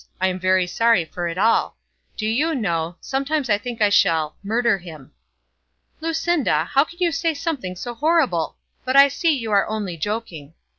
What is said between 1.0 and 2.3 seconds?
for it all. Do